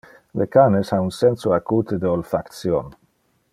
Le 0.39 0.45
canes 0.53 0.89
ha 0.93 0.99
un 1.09 1.11
senso 1.17 1.53
acute 1.59 1.99
de 2.05 2.11
olfaction. 2.15 2.93